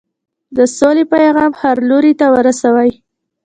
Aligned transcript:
د 0.57 0.59
سولې 0.77 1.03
پیغام 1.13 1.51
هر 1.61 1.77
لوري 1.89 2.13
ته 2.19 2.25
ورسوئ. 2.35 2.91